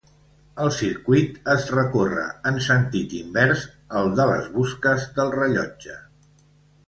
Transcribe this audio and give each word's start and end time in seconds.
El 0.63 0.71
circuit 0.75 1.35
es 1.55 1.65
recorre 1.73 2.23
en 2.51 2.55
sentit 2.67 3.13
invers 3.19 3.65
al 3.99 4.09
de 4.21 4.25
les 4.31 4.47
busques 4.55 5.05
del 5.19 5.33
rellotge. 5.37 5.99